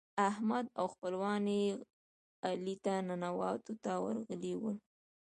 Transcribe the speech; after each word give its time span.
احمد 0.29 0.65
او 0.79 0.85
خپلوان 0.93 1.43
يې 1.55 1.65
علي 2.47 2.75
ته 2.83 2.93
ننواتو 3.07 3.73
ته 3.83 3.91
ورغلي 4.03 4.53
ول. 4.59 4.75